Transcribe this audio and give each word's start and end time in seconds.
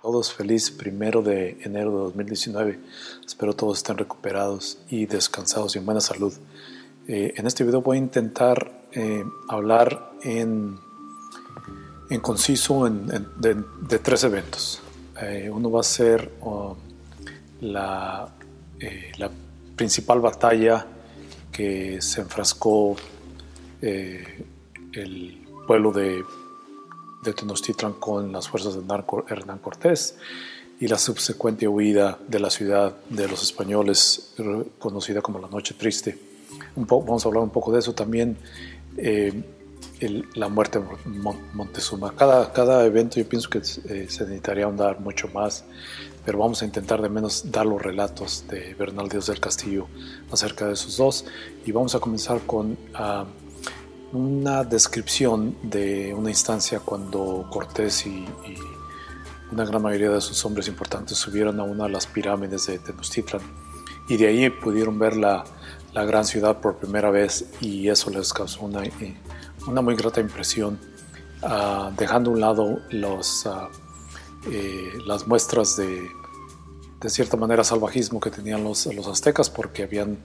Todos 0.00 0.32
feliz 0.32 0.70
primero 0.70 1.20
de 1.20 1.58
enero 1.60 1.90
de 1.90 1.98
2019. 1.98 2.80
Espero 3.26 3.52
todos 3.52 3.76
estén 3.76 3.98
recuperados 3.98 4.78
y 4.88 5.04
descansados 5.04 5.76
y 5.76 5.80
en 5.80 5.84
buena 5.84 6.00
salud. 6.00 6.32
Eh, 7.06 7.34
en 7.36 7.46
este 7.46 7.62
video 7.64 7.82
voy 7.82 7.98
a 7.98 8.00
intentar 8.00 8.72
eh, 8.92 9.22
hablar 9.48 10.12
en, 10.22 10.78
en 12.08 12.20
conciso 12.20 12.88
de, 12.88 13.98
tres 13.98 14.24
eventos. 14.24 14.80
Eh, 15.20 15.50
uno 15.52 15.70
va 15.70 15.80
a 15.80 15.84
ser 15.84 16.32
oh, 16.40 16.74
la, 17.60 18.30
la, 19.18 19.30
principal 19.76 20.20
batalla 20.20 20.86
que 21.52 22.00
se 22.00 22.22
enfrascó 22.22 22.96
el 23.80 25.46
pueblo 25.66 25.92
de, 25.92 26.22
de, 27.22 27.32
Tenochtitlan 27.32 27.94
con 27.94 28.32
las 28.32 28.48
fuerzas 28.48 28.74
de 28.74 28.80
Hernán 29.28 29.58
Cortés 29.58 30.16
y 30.80 30.88
la 30.88 30.98
subsecuente 30.98 31.68
huida 31.68 32.18
de 32.26 32.40
la 32.40 32.50
ciudad 32.50 32.96
de 33.08 33.28
los 33.28 33.42
españoles 33.42 34.34
conocida 34.78 35.20
como 35.20 35.38
la 35.38 35.48
Noche 35.48 35.74
Triste. 35.74 36.18
Vamos 36.74 37.24
a 37.24 37.28
hablar 37.28 37.44
un 37.44 37.50
poco 37.50 37.72
de 37.72 37.78
eso 37.78 37.94
también, 37.94 38.36
eh, 38.96 39.32
la 40.34 40.48
muerte 40.48 40.80
de 40.80 40.84
Montezuma. 41.52 42.12
Cada, 42.16 42.52
cada 42.52 42.84
evento 42.84 43.20
yo 43.20 43.28
pienso 43.28 43.48
que 43.48 43.58
eh, 43.58 43.62
se 43.62 44.24
necesitaría 44.24 44.64
ahondar 44.64 45.00
mucho 45.00 45.28
más, 45.28 45.64
pero 46.24 46.38
vamos 46.38 46.62
a 46.62 46.64
intentar 46.64 47.00
de 47.02 47.08
menos 47.08 47.50
dar 47.50 47.66
los 47.66 47.80
relatos 47.80 48.44
de 48.48 48.74
Bernal 48.74 49.08
Díaz 49.08 49.26
del 49.26 49.40
Castillo 49.40 49.86
acerca 50.30 50.66
de 50.66 50.74
esos 50.74 50.96
dos. 50.96 51.24
Y 51.64 51.72
vamos 51.72 51.94
a 51.94 52.00
comenzar 52.00 52.40
con 52.42 52.76
ah, 52.94 53.26
una 54.12 54.64
descripción 54.64 55.56
de 55.62 56.14
una 56.14 56.30
instancia 56.30 56.80
cuando 56.80 57.46
Cortés 57.50 58.06
y, 58.06 58.10
y 58.10 58.56
una 59.52 59.64
gran 59.64 59.82
mayoría 59.82 60.10
de 60.10 60.20
sus 60.20 60.44
hombres 60.44 60.66
importantes 60.66 61.18
subieron 61.18 61.60
a 61.60 61.62
una 61.62 61.84
de 61.84 61.90
las 61.90 62.06
pirámides 62.06 62.66
de 62.66 62.78
Tenochtitlan 62.78 63.42
y 64.08 64.16
de 64.16 64.26
ahí 64.26 64.50
pudieron 64.50 64.98
ver 64.98 65.16
la, 65.16 65.44
la 65.92 66.04
gran 66.04 66.24
ciudad 66.24 66.58
por 66.58 66.76
primera 66.76 67.10
vez 67.10 67.46
y 67.60 67.88
eso 67.88 68.10
les 68.10 68.32
causó 68.32 68.62
una, 68.62 68.84
eh, 68.84 69.14
una 69.66 69.80
muy 69.80 69.96
grata 69.96 70.20
impresión, 70.20 70.78
ah, 71.42 71.90
dejando 71.96 72.30
a 72.30 72.34
un 72.34 72.40
lado 72.40 72.80
los, 72.90 73.46
ah, 73.46 73.68
eh, 74.50 74.92
las 75.06 75.26
muestras 75.26 75.76
de, 75.76 76.08
de 77.00 77.10
cierta 77.10 77.36
manera 77.36 77.64
salvajismo 77.64 78.20
que 78.20 78.30
tenían 78.30 78.62
los, 78.64 78.86
los 78.86 79.06
aztecas 79.08 79.50
porque 79.50 79.82
habían 79.82 80.18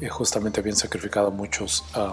eh, 0.00 0.08
justamente 0.08 0.60
habían 0.60 0.76
sacrificado 0.76 1.30
muchos 1.30 1.84
uh, 1.96 2.12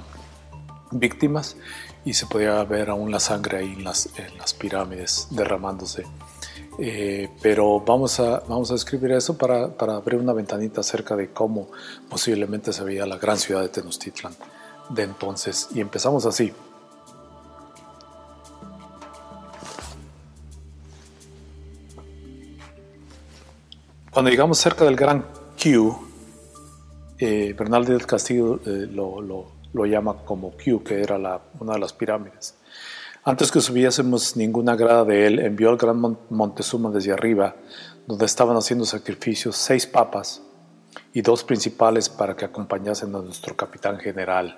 víctimas 0.92 1.56
y 2.04 2.14
se 2.14 2.26
podía 2.26 2.64
ver 2.64 2.90
aún 2.90 3.12
la 3.12 3.20
sangre 3.20 3.60
ahí 3.60 3.74
en 3.74 3.84
las, 3.84 4.10
en 4.18 4.38
las 4.38 4.54
pirámides 4.54 5.28
derramándose. 5.32 6.06
Eh, 6.78 7.30
pero 7.42 7.80
vamos 7.80 8.20
a, 8.20 8.40
vamos 8.48 8.72
a 8.72 8.76
escribir 8.76 9.12
eso 9.12 9.38
para, 9.38 9.70
para, 9.70 9.96
abrir 9.96 10.20
una 10.20 10.34
ventanita 10.34 10.82
acerca 10.82 11.16
de 11.16 11.32
cómo 11.32 11.70
posiblemente 12.10 12.74
se 12.74 12.84
veía 12.84 13.06
la 13.06 13.18
gran 13.18 13.38
ciudad 13.38 13.62
de 13.62 13.70
Tenochtitlan 13.70 14.34
de 14.90 15.04
entonces. 15.04 15.70
Y 15.74 15.82
empezamos 15.82 16.26
así. 16.26 16.52
Cuando 24.16 24.32
llegamos 24.32 24.60
cerca 24.60 24.86
del 24.86 24.96
Gran 24.96 25.26
Q, 25.62 25.94
eh, 27.20 27.54
Bernal 27.60 27.84
del 27.84 28.06
Castillo 28.06 28.62
eh, 28.66 28.88
lo, 28.90 29.20
lo, 29.20 29.48
lo, 29.74 29.86
llama 29.86 30.16
como 30.24 30.52
Q, 30.52 30.84
que 30.86 31.02
era 31.02 31.18
la, 31.18 31.42
una 31.60 31.74
de 31.74 31.80
las 31.80 31.92
pirámides. 31.92 32.56
Antes 33.26 33.52
que 33.52 33.60
subiésemos 33.60 34.38
ninguna 34.38 34.78
grada 34.78 35.04
de 35.04 35.28
él, 35.28 35.40
envió 35.40 35.70
al 35.70 35.76
gran 35.76 36.00
Montezuma 36.30 36.92
desde 36.92 37.12
arriba, 37.12 37.58
donde 38.08 38.26
estaban 38.26 38.56
haciendo 38.56 38.86
sacrificios 38.86 39.58
seis 39.58 39.86
papas 39.86 40.42
y 41.12 41.22
dos 41.22 41.44
principales 41.44 42.08
para 42.08 42.38
que 42.38 42.46
acompañasen 42.46 43.14
a 43.16 43.20
nuestro 43.20 43.58
capitán 43.58 44.00
general. 44.00 44.58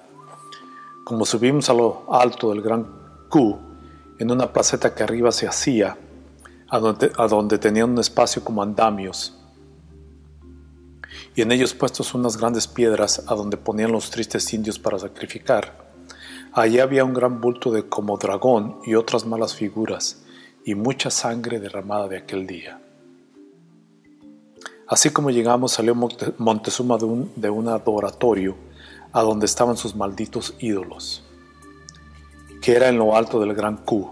Como 1.03 1.25
subimos 1.25 1.67
a 1.71 1.73
lo 1.73 2.05
alto 2.13 2.51
del 2.51 2.61
gran 2.61 2.85
Q, 3.27 3.57
en 4.19 4.29
una 4.29 4.53
placeta 4.53 4.93
que 4.93 5.01
arriba 5.01 5.31
se 5.31 5.47
hacía, 5.47 5.97
a 6.69 6.77
a 6.77 7.27
donde 7.27 7.57
tenían 7.57 7.89
un 7.89 7.97
espacio 7.97 8.43
como 8.43 8.61
andamios, 8.61 9.36
y 11.37 11.43
en 11.43 11.51
ellos 11.51 11.75
puestos 11.75 12.15
unas 12.15 12.35
grandes 12.35 12.67
piedras 12.67 13.21
a 13.27 13.35
donde 13.35 13.57
ponían 13.57 13.91
los 13.91 14.09
tristes 14.09 14.51
indios 14.55 14.79
para 14.79 14.97
sacrificar. 14.97 15.85
Allí 16.51 16.79
había 16.79 17.05
un 17.05 17.13
gran 17.13 17.39
bulto 17.39 17.69
de 17.69 17.87
como 17.87 18.17
dragón 18.17 18.79
y 18.83 18.95
otras 18.95 19.27
malas 19.27 19.53
figuras, 19.53 20.23
y 20.65 20.73
mucha 20.73 21.11
sangre 21.11 21.59
derramada 21.59 22.07
de 22.07 22.17
aquel 22.17 22.47
día. 22.47 22.81
Así 24.87 25.11
como 25.11 25.29
llegamos, 25.29 25.73
salió 25.73 25.93
Montezuma 25.93 26.97
de 26.97 27.05
un, 27.05 27.31
de 27.35 27.51
un 27.51 27.67
adoratorio 27.67 28.55
a 29.11 29.21
donde 29.21 29.45
estaban 29.45 29.77
sus 29.77 29.95
malditos 29.95 30.55
ídolos, 30.57 31.23
que 32.63 32.75
era 32.75 32.89
en 32.89 32.97
lo 32.97 33.15
alto 33.15 33.39
del 33.39 33.53
gran 33.53 33.77
Q. 33.77 34.09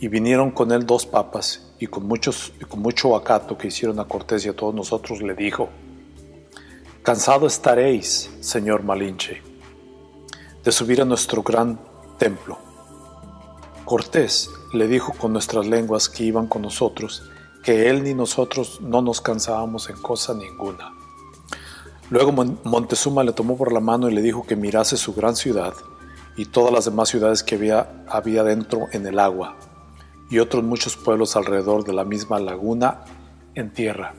Y 0.00 0.08
vinieron 0.08 0.52
con 0.52 0.72
él 0.72 0.86
dos 0.86 1.04
papas, 1.04 1.70
y 1.78 1.86
con, 1.86 2.06
muchos, 2.06 2.54
y 2.58 2.64
con 2.64 2.80
mucho 2.80 3.14
acato 3.14 3.58
que 3.58 3.68
hicieron 3.68 4.00
a 4.00 4.06
Cortés 4.06 4.46
y 4.46 4.48
a 4.48 4.56
todos 4.56 4.74
nosotros, 4.74 5.20
le 5.20 5.34
dijo, 5.34 5.68
Cansado 7.08 7.46
estaréis, 7.46 8.28
señor 8.40 8.82
Malinche 8.82 9.40
de 10.62 10.70
subir 10.70 11.00
a 11.00 11.06
nuestro 11.06 11.42
gran 11.42 11.80
templo. 12.18 12.58
Cortés 13.86 14.50
le 14.74 14.86
dijo 14.88 15.14
con 15.14 15.32
nuestras 15.32 15.66
lenguas 15.66 16.10
que 16.10 16.24
iban 16.24 16.48
con 16.48 16.60
nosotros, 16.60 17.22
que 17.64 17.88
él 17.88 18.02
ni 18.02 18.12
nosotros 18.12 18.82
no 18.82 19.00
nos 19.00 19.22
cansábamos 19.22 19.88
en 19.88 19.96
cosa 20.02 20.34
ninguna. 20.34 20.92
Luego 22.10 22.30
Montezuma 22.64 23.24
le 23.24 23.32
tomó 23.32 23.56
por 23.56 23.72
la 23.72 23.80
mano 23.80 24.10
y 24.10 24.14
le 24.14 24.20
dijo 24.20 24.44
que 24.46 24.54
mirase 24.54 24.98
su 24.98 25.14
gran 25.14 25.34
ciudad 25.34 25.72
y 26.36 26.44
todas 26.44 26.74
las 26.74 26.84
demás 26.84 27.08
ciudades 27.08 27.42
que 27.42 27.54
había, 27.54 28.04
había 28.06 28.44
dentro 28.44 28.82
en 28.92 29.06
el 29.06 29.18
agua, 29.18 29.56
y 30.28 30.40
otros 30.40 30.62
muchos 30.62 30.98
pueblos 30.98 31.36
alrededor 31.36 31.84
de 31.84 31.94
la 31.94 32.04
misma 32.04 32.38
laguna 32.38 33.06
en 33.54 33.72
tierra 33.72 34.12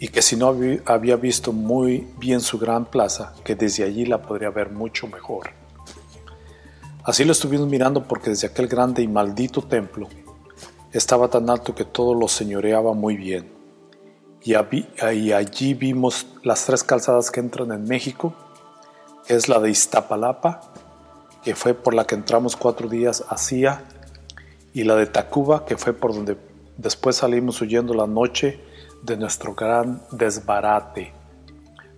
y 0.00 0.08
que 0.08 0.22
si 0.22 0.36
no 0.36 0.54
había 0.86 1.16
visto 1.16 1.52
muy 1.52 2.06
bien 2.18 2.40
su 2.40 2.58
gran 2.58 2.84
plaza, 2.84 3.34
que 3.44 3.56
desde 3.56 3.84
allí 3.84 4.06
la 4.06 4.22
podría 4.22 4.50
ver 4.50 4.70
mucho 4.70 5.08
mejor. 5.08 5.50
Así 7.02 7.24
lo 7.24 7.32
estuvimos 7.32 7.66
mirando 7.68 8.06
porque 8.06 8.30
desde 8.30 8.48
aquel 8.48 8.68
grande 8.68 9.02
y 9.02 9.08
maldito 9.08 9.62
templo 9.62 10.08
estaba 10.92 11.28
tan 11.28 11.50
alto 11.50 11.74
que 11.74 11.84
todo 11.84 12.14
lo 12.14 12.28
señoreaba 12.28 12.92
muy 12.94 13.16
bien. 13.16 13.50
Y, 14.44 14.54
allí 14.54 15.74
vimos 15.74 16.26
las 16.42 16.64
tres 16.64 16.84
calzadas 16.84 17.30
que 17.30 17.40
entran 17.40 17.72
en 17.72 17.84
México, 17.84 18.34
es 19.26 19.48
la 19.48 19.58
de 19.58 19.70
Iztapalapa, 19.70 20.60
que 21.42 21.54
fue 21.54 21.74
por 21.74 21.92
la 21.92 22.06
que 22.06 22.14
entramos 22.14 22.56
cuatro 22.56 22.88
días 22.88 23.24
hacía, 23.28 23.84
y 24.72 24.84
la 24.84 24.94
de 24.94 25.06
Tacuba, 25.06 25.66
que 25.66 25.76
fue 25.76 25.92
por 25.92 26.14
donde 26.14 26.38
después 26.76 27.16
salimos 27.16 27.60
huyendo 27.60 27.94
la 27.94 28.06
noche 28.06 28.60
de 29.02 29.16
nuestro 29.16 29.54
gran 29.54 30.02
desbarate. 30.10 31.12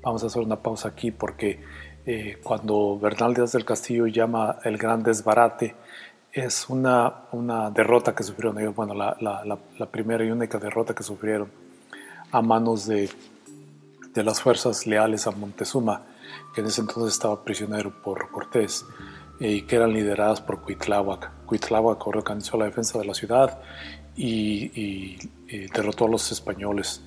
Vamos 0.03 0.22
a 0.22 0.27
hacer 0.27 0.43
una 0.43 0.56
pausa 0.56 0.88
aquí 0.88 1.11
porque 1.11 1.61
eh, 2.06 2.38
cuando 2.43 2.99
Bernal 2.99 3.34
Díaz 3.34 3.53
del 3.53 3.65
Castillo 3.65 4.06
llama 4.06 4.59
el 4.65 4.77
gran 4.78 5.03
desbarate, 5.03 5.75
es 6.33 6.69
una, 6.69 7.25
una 7.33 7.71
derrota 7.71 8.15
que 8.15 8.22
sufrieron 8.22 8.59
ellos, 8.59 8.75
bueno, 8.75 8.94
la, 8.94 9.16
la, 9.21 9.87
primera 9.87 10.24
y 10.24 10.30
única 10.30 10.59
derrota 10.59 10.95
que 10.95 11.03
sufrieron 11.03 11.51
a 12.30 12.41
manos 12.41 12.86
de, 12.86 13.10
de 14.15 14.24
las 14.24 14.41
fuerzas 14.41 14.86
leales 14.86 15.27
a 15.27 15.33
Montezuma, 15.33 16.03
que 16.54 16.60
en 16.60 16.69
ese 16.69 16.83
entonces 16.83 17.15
estaba 17.15 17.42
prisionero 17.45 17.92
por 18.03 18.30
Cortés 18.30 18.84
eh, 19.41 19.53
y 19.53 19.63
que 19.63 19.77
eran 19.77 19.92
lideradas 19.92 20.41
por 20.41 20.63
Cuitláhuac. 20.63 21.47
Cuitláhuac 21.47 22.07
organizó 22.07 22.57
la 22.57 22.66
defensa 22.66 22.98
de 22.98 23.04
la 23.04 23.15
ciudad 23.15 23.59
y, 24.16 25.16
derrotó 25.72 26.06
a 26.06 26.08
los 26.08 26.30
españoles. 26.32 27.02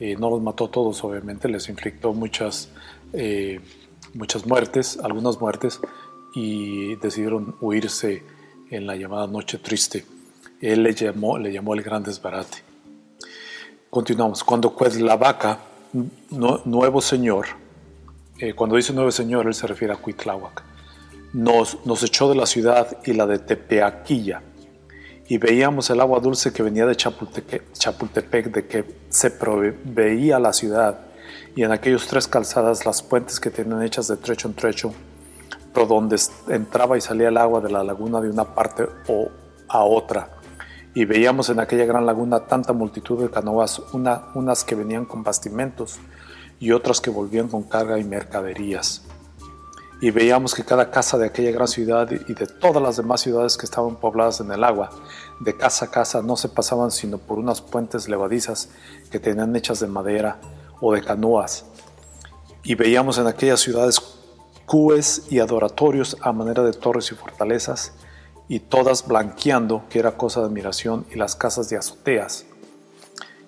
Eh, 0.00 0.16
no 0.18 0.30
los 0.30 0.40
mató 0.40 0.66
a 0.66 0.70
todos, 0.70 1.02
obviamente, 1.02 1.48
les 1.48 1.68
inflictó 1.68 2.12
muchas, 2.12 2.70
eh, 3.12 3.60
muchas 4.14 4.46
muertes, 4.46 4.98
algunas 5.02 5.40
muertes, 5.40 5.80
y 6.34 6.94
decidieron 6.96 7.56
huirse 7.60 8.22
en 8.70 8.86
la 8.86 8.94
llamada 8.94 9.26
Noche 9.26 9.58
Triste. 9.58 10.04
Él 10.60 10.84
le 10.84 10.94
llamó, 10.94 11.38
le 11.38 11.52
llamó 11.52 11.74
el 11.74 11.82
Gran 11.82 12.02
Desbarate. 12.04 12.58
Continuamos. 13.90 14.44
Cuando 14.44 14.70
Cuetlavaca, 14.70 15.58
nuevo 16.30 17.00
señor, 17.00 17.46
eh, 18.38 18.54
cuando 18.54 18.76
dice 18.76 18.92
nuevo 18.92 19.10
señor, 19.10 19.46
él 19.46 19.54
se 19.54 19.66
refiere 19.66 19.94
a 19.94 19.96
Cuitláhuac, 19.96 20.62
nos, 21.32 21.84
nos 21.84 22.02
echó 22.04 22.28
de 22.28 22.36
la 22.36 22.46
ciudad 22.46 22.98
y 23.04 23.14
la 23.14 23.26
de 23.26 23.38
Tepeaquilla 23.38 24.42
y 25.28 25.36
veíamos 25.36 25.90
el 25.90 26.00
agua 26.00 26.20
dulce 26.20 26.52
que 26.52 26.62
venía 26.62 26.86
de 26.86 26.96
Chapultepec, 26.96 28.50
de 28.50 28.66
que 28.66 28.84
se 29.10 29.30
proveía 29.30 30.38
la 30.38 30.54
ciudad 30.54 31.00
y 31.54 31.64
en 31.64 31.70
aquellos 31.70 32.06
tres 32.06 32.26
calzadas 32.26 32.86
las 32.86 33.02
puentes 33.02 33.38
que 33.38 33.50
tenían 33.50 33.82
hechas 33.82 34.08
de 34.08 34.16
trecho 34.16 34.48
en 34.48 34.54
trecho, 34.54 34.94
por 35.74 35.86
donde 35.86 36.16
entraba 36.48 36.96
y 36.96 37.02
salía 37.02 37.28
el 37.28 37.36
agua 37.36 37.60
de 37.60 37.70
la 37.70 37.84
laguna 37.84 38.20
de 38.20 38.30
una 38.30 38.54
parte 38.54 38.86
o 39.08 39.28
a 39.68 39.84
otra. 39.84 40.30
Y 40.94 41.04
veíamos 41.04 41.50
en 41.50 41.60
aquella 41.60 41.84
gran 41.84 42.06
laguna 42.06 42.46
tanta 42.46 42.72
multitud 42.72 43.20
de 43.22 43.30
canoas, 43.30 43.80
una, 43.92 44.28
unas 44.34 44.64
que 44.64 44.74
venían 44.74 45.04
con 45.04 45.22
bastimentos 45.22 45.98
y 46.58 46.72
otras 46.72 47.00
que 47.00 47.10
volvían 47.10 47.48
con 47.48 47.64
carga 47.64 47.98
y 47.98 48.04
mercaderías. 48.04 49.07
Y 50.00 50.12
veíamos 50.12 50.54
que 50.54 50.64
cada 50.64 50.90
casa 50.90 51.18
de 51.18 51.26
aquella 51.26 51.50
gran 51.50 51.66
ciudad 51.66 52.08
y 52.10 52.32
de 52.32 52.46
todas 52.46 52.80
las 52.80 52.96
demás 52.96 53.20
ciudades 53.20 53.56
que 53.56 53.66
estaban 53.66 53.96
pobladas 53.96 54.40
en 54.40 54.52
el 54.52 54.62
agua, 54.62 54.90
de 55.40 55.56
casa 55.56 55.86
a 55.86 55.90
casa, 55.90 56.22
no 56.22 56.36
se 56.36 56.48
pasaban 56.48 56.92
sino 56.92 57.18
por 57.18 57.38
unas 57.38 57.60
puentes 57.60 58.08
levadizas 58.08 58.68
que 59.10 59.18
tenían 59.18 59.56
hechas 59.56 59.80
de 59.80 59.88
madera 59.88 60.38
o 60.80 60.92
de 60.92 61.02
canoas. 61.02 61.64
Y 62.62 62.76
veíamos 62.76 63.18
en 63.18 63.26
aquellas 63.26 63.60
ciudades 63.60 64.00
cues 64.66 65.22
y 65.30 65.40
adoratorios 65.40 66.16
a 66.20 66.32
manera 66.32 66.62
de 66.62 66.72
torres 66.72 67.10
y 67.10 67.16
fortalezas, 67.16 67.92
y 68.48 68.60
todas 68.60 69.06
blanqueando, 69.06 69.82
que 69.90 69.98
era 69.98 70.16
cosa 70.16 70.40
de 70.40 70.46
admiración, 70.46 71.06
y 71.10 71.16
las 71.16 71.34
casas 71.34 71.68
de 71.70 71.76
azoteas, 71.76 72.46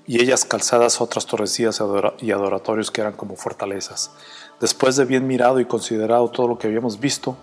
y 0.07 0.23
ellas 0.23 0.45
calzadas 0.45 1.01
otras 1.01 1.27
torrecillas 1.27 1.83
y 2.21 2.31
adoratorios 2.31 2.91
que 2.91 3.01
eran 3.01 3.13
como 3.15 3.37
fortalezas. 3.37 4.11
Después 4.61 4.97
de 4.97 5.05
bien 5.05 5.27
mirado 5.27 5.61
y 5.61 5.65
considerado 5.65 6.29
todo 6.31 6.49
lo 6.49 6.59
que 6.59 6.67
habíamos 6.67 7.01
visto, 7.01 7.37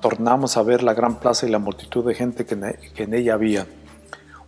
tornamos 0.00 0.56
a 0.56 0.62
ver 0.62 0.82
la 0.82 0.94
gran 0.94 1.20
plaza 1.20 1.46
y 1.46 1.50
la 1.50 1.58
multitud 1.58 2.04
de 2.04 2.14
gente 2.14 2.46
que 2.46 3.02
en 3.02 3.14
ella 3.14 3.34
había, 3.34 3.66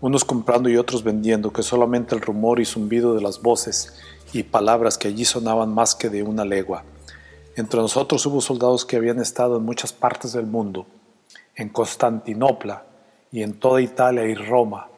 unos 0.00 0.24
comprando 0.24 0.68
y 0.68 0.76
otros 0.76 1.04
vendiendo, 1.04 1.52
que 1.52 1.62
solamente 1.62 2.14
el 2.14 2.22
rumor 2.22 2.60
y 2.60 2.64
zumbido 2.64 3.14
de 3.14 3.20
las 3.20 3.42
voces 3.42 3.98
y 4.32 4.44
palabras 4.44 4.96
que 4.96 5.08
allí 5.08 5.24
sonaban 5.24 5.74
más 5.74 5.94
que 5.94 6.08
de 6.08 6.22
una 6.22 6.44
legua. 6.44 6.84
Entre 7.56 7.80
nosotros 7.80 8.24
hubo 8.26 8.40
soldados 8.40 8.84
que 8.84 8.96
habían 8.96 9.20
estado 9.20 9.56
en 9.58 9.64
muchas 9.64 9.92
partes 9.92 10.32
del 10.32 10.46
mundo, 10.46 10.86
en 11.54 11.68
Constantinopla 11.68 12.84
y 13.30 13.42
en 13.42 13.54
toda 13.58 13.80
Italia 13.82 14.24
y 14.24 14.34
Roma, 14.34 14.88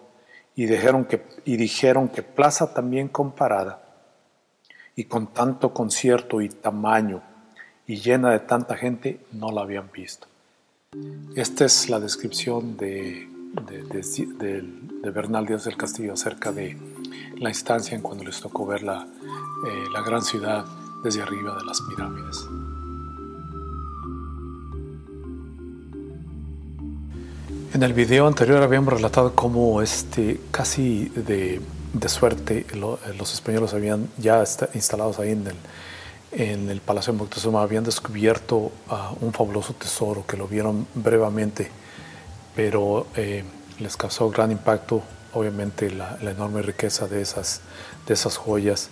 y 1.44 1.56
dijeron 1.56 2.08
que, 2.08 2.22
plaza 2.22 2.72
también 2.72 3.08
comparada, 3.08 3.82
y 4.94 5.04
con 5.04 5.32
tanto 5.32 5.72
concierto 5.72 6.40
y 6.40 6.48
tamaño, 6.48 7.22
y 7.86 7.96
llena 7.96 8.30
de 8.30 8.40
tanta 8.40 8.76
gente, 8.76 9.24
no 9.32 9.50
la 9.50 9.62
habían 9.62 9.90
visto. 9.92 10.28
Esta 11.34 11.64
es 11.64 11.88
la 11.88 11.98
descripción 11.98 12.76
de, 12.76 13.28
de, 13.66 15.10
Bernal 15.10 15.46
Díaz 15.46 15.64
del 15.64 15.76
Castillo 15.76 16.12
acerca 16.12 16.52
de 16.52 16.78
la 17.38 17.48
instancia 17.48 17.96
en 17.96 18.02
cuando 18.02 18.24
les 18.24 18.40
tocó 18.40 18.66
ver 18.66 18.82
la, 18.82 19.02
eh, 19.02 19.84
la 19.92 20.02
gran 20.02 20.22
ciudad 20.22 20.64
desde 21.02 21.22
arriba 21.22 21.56
de 21.56 21.64
las 21.64 21.80
pirámides. 21.80 22.46
En 27.74 27.82
el 27.82 27.94
video 27.94 28.26
anterior 28.26 28.62
habíamos 28.62 28.92
relatado 28.92 29.34
cómo 29.34 29.80
este, 29.80 30.38
casi 30.50 31.08
de, 31.08 31.62
suerte 32.06 32.66
los 32.74 33.32
españoles 33.32 33.72
habían 33.72 34.10
ya 34.18 34.44
instalados 34.74 35.18
ahí 35.18 35.30
en 35.30 35.46
el, 35.46 35.56
en 36.32 36.68
el 36.68 36.82
Palacio 36.82 37.14
de 37.14 37.20
Moctezuma 37.20 37.62
habían 37.62 37.82
descubierto 37.82 38.72
ah, 38.90 39.14
un 39.22 39.32
fabuloso 39.32 39.72
tesoro 39.72 40.26
que 40.26 40.36
lo 40.36 40.46
vieron 40.46 40.86
brevemente, 40.94 41.70
pero 42.54 43.06
eh, 43.16 43.42
les 43.78 43.96
causó 43.96 44.28
gran 44.28 44.52
impacto, 44.52 45.02
obviamente, 45.32 45.90
la, 45.90 46.18
enorme 46.20 46.60
riqueza 46.60 47.08
de 47.08 47.22
esas, 47.22 47.62
de 48.06 48.12
esas 48.12 48.36
joyas 48.36 48.90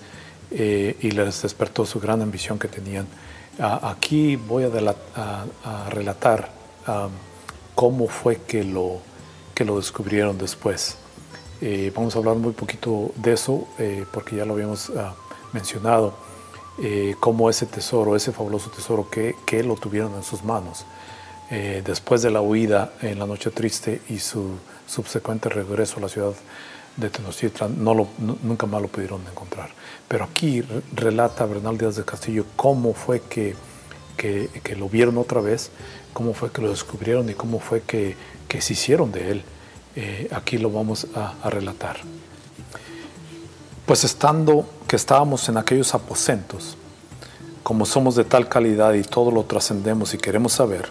eh, 0.53 0.97
y 1.03 1.11
les 1.11 1.43
despertó 1.43 1.85
su 1.85 2.01
gran 2.01 2.23
ambición 2.23 2.59
que 2.59 2.69
tenían. 2.69 3.07
Ah, 3.59 3.91
aquí 3.91 4.37
voy 4.37 4.65
a, 4.65 4.71
relatar 5.91 6.49
cómo 7.81 8.09
fue 8.09 8.37
que 8.37 8.63
lo, 8.63 8.99
que 9.55 9.65
lo 9.65 9.79
descubrieron 9.79 10.37
después. 10.37 10.99
Eh, 11.63 11.91
vamos 11.97 12.15
a 12.15 12.19
hablar 12.19 12.37
muy 12.37 12.53
poquito 12.53 13.11
de 13.17 13.33
eso 13.33 13.69
eh, 13.79 14.05
porque 14.13 14.37
ya 14.37 14.45
lo 14.45 14.53
habíamos 14.53 14.93
ah, 14.99 15.15
mencionado, 15.55 16.13
eh, 16.83 17.15
cómo 17.21 17.49
ese 17.49 17.65
tesoro, 17.65 18.17
ese 18.17 18.33
fabuloso 18.33 18.69
tesoro 18.69 19.09
que, 19.09 19.35
que 19.47 19.63
lo 19.63 19.77
tuvieron 19.77 20.15
en 20.15 20.23
sus 20.23 20.45
manos. 20.45 20.85
después 21.51 22.21
de 22.21 22.31
la 22.31 22.43
huida 22.43 22.93
en 23.01 23.19
la 23.19 23.27
noche 23.27 23.51
triste 23.51 24.03
y 24.11 24.19
su 24.19 24.59
subsecuente 24.87 25.49
regreso 25.49 25.97
a 25.97 26.03
la 26.03 26.09
ciudad 26.09 26.35
de 26.99 27.09
Tenochtitlan, 27.09 27.83
no 27.83 27.95
lo, 27.95 28.09
nunca 28.43 28.67
más 28.67 28.83
lo 28.83 28.89
pudieron 28.89 29.23
encontrar. 29.27 29.71
Pero 30.07 30.25
aquí 30.25 30.63
relata 30.95 31.47
Bernal 31.47 31.79
Díaz 31.79 31.97
de 31.97 32.05
Castillo 32.05 32.45
cómo 32.57 32.93
fue 32.93 33.23
que, 33.23 33.57
que, 34.19 34.51
que 34.63 34.77
lo 34.77 34.87
vieron 34.91 35.17
otra 35.17 35.41
vez 35.41 35.71
cómo 36.13 36.35
fue 36.35 36.51
que 36.51 36.63
lo 36.63 36.71
descubrieron 36.71 37.29
y 37.29 37.35
cómo 37.35 37.61
fue 37.61 37.83
que, 37.83 38.17
se 38.61 38.73
hicieron 38.73 39.13
de 39.13 39.31
él. 39.31 39.45
Eh, 39.97 40.29
aquí 40.33 40.59
lo 40.59 40.71
vamos 40.71 41.07
a, 41.15 41.49
relatar. 41.49 41.99
Pues 43.87 44.05
estando 44.05 44.67
que 44.87 44.97
estábamos 44.97 45.49
en 45.49 45.57
aquellos 45.57 45.95
aposentos, 45.95 46.77
como 47.63 47.87
somos 47.87 48.15
de 48.15 48.25
tal 48.25 48.49
calidad 48.49 48.95
y 48.95 49.03
todo 49.03 49.31
lo 49.31 49.45
trascendemos 49.45 50.15
y 50.15 50.19
queremos 50.19 50.53
saber, 50.53 50.91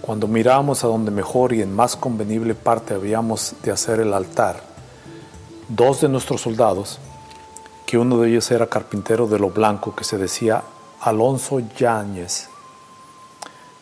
cuando 0.00 0.26
mirábamos 0.26 0.82
a 0.84 0.88
donde 0.88 1.10
mejor 1.10 1.52
y 1.52 1.62
en 1.62 1.74
más 1.74 1.96
convenible 1.96 2.54
parte 2.54 2.94
habíamos 2.94 3.54
de 3.62 3.70
hacer 3.70 4.00
el 4.00 4.12
altar, 4.12 4.62
dos 5.68 6.00
de 6.00 6.08
nuestros 6.08 6.40
soldados, 6.40 6.98
que 7.86 7.98
uno 7.98 8.18
de 8.20 8.30
ellos 8.30 8.50
era 8.50 8.68
carpintero 8.68 9.26
de 9.26 9.38
lo 9.38 9.50
blanco, 9.50 9.94
que 9.94 10.04
se 10.04 10.16
decía 10.16 10.62
Alonso 11.00 11.60
Yáñez, 11.76 12.49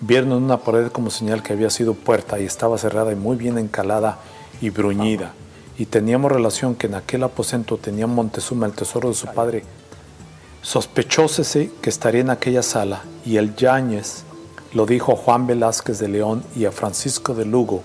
Vieron 0.01 0.31
en 0.31 0.45
una 0.45 0.59
pared 0.59 0.93
como 0.93 1.11
señal 1.11 1.43
que 1.43 1.53
había 1.53 1.71
sido 1.71 1.95
puerta 1.95 2.39
y 2.39 2.45
estaba 2.45 2.79
cerrada 2.79 3.13
y 3.13 3.17
muy 3.17 3.37
bien 3.37 3.59
encalada 3.59 4.21
y 4.61 4.71
bruñida. 4.71 5.33
Y 5.77 5.87
teníamos 5.87 6.31
relación 6.31 6.77
que 6.77 6.87
en 6.87 6.95
aquel 6.95 7.25
aposento 7.25 7.79
tenía 7.79 8.07
Montezuma 8.07 8.67
el 8.67 8.73
tesoro 8.73 9.09
de 9.09 9.15
su 9.15 9.27
padre. 9.27 9.65
Sospechósese 10.63 11.73
que 11.83 11.91
estaría 11.91 12.21
en 12.21 12.31
aquella 12.31 12.63
sala 12.63 13.03
y 13.25 13.39
el 13.39 13.57
Yáñez 13.57 14.25
lo 14.73 14.87
dijo 14.87 15.13
a 15.13 15.17
Juan 15.17 15.47
Velázquez 15.47 15.99
de 15.99 16.09
León 16.09 16.45
y 16.55 16.65
a 16.65 16.73
Francisco 16.73 17.35
de 17.35 17.45
Lugo 17.45 17.83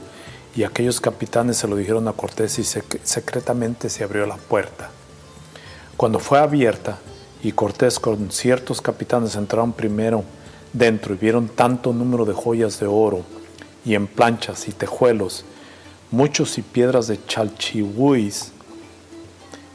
y 0.55 0.63
aquellos 0.63 1.01
capitanes 1.01 1.57
se 1.57 1.67
lo 1.67 1.75
dijeron 1.75 2.07
a 2.07 2.13
Cortés 2.13 2.59
y 2.59 2.63
secretamente 2.63 3.89
se 3.89 4.03
abrió 4.03 4.27
la 4.27 4.37
puerta. 4.37 4.91
Cuando 5.97 6.19
fue 6.19 6.39
abierta 6.39 6.99
y 7.41 7.53
Cortés 7.53 7.99
con 7.99 8.31
ciertos 8.31 8.81
capitanes 8.81 9.35
entraron 9.35 9.73
primero 9.73 10.23
dentro 10.73 11.13
y 11.13 11.17
vieron 11.17 11.47
tanto 11.47 11.93
número 11.93 12.25
de 12.25 12.33
joyas 12.33 12.79
de 12.79 12.87
oro 12.87 13.21
y 13.85 13.95
en 13.95 14.07
planchas 14.07 14.67
y 14.67 14.71
tejuelos, 14.71 15.45
muchos 16.11 16.57
y 16.57 16.61
piedras 16.61 17.07
de 17.07 17.23
chalchihuis 17.25 18.51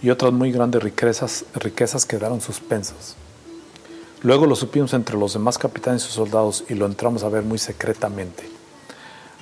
y 0.03 0.11
otras 0.11 0.33
muy 0.33 0.53
grandes 0.53 0.83
riquezas, 0.83 1.45
riquezas 1.55 2.05
quedaron 2.05 2.41
suspensas. 2.41 3.17
Luego 4.23 4.47
lo 4.47 4.57
supimos 4.57 4.95
entre 4.95 5.17
los 5.17 5.35
demás 5.35 5.59
capitanes 5.59 6.05
y 6.07 6.11
soldados 6.11 6.65
y 6.69 6.75
lo 6.75 6.87
entramos 6.87 7.23
a 7.23 7.29
ver 7.29 7.45
muy 7.45 7.59
secretamente. 7.59 8.49